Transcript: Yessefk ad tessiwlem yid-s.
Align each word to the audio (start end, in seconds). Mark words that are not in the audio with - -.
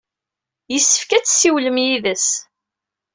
Yessefk 0.73 1.09
ad 1.11 1.23
tessiwlem 1.25 1.77
yid-s. 1.85 2.27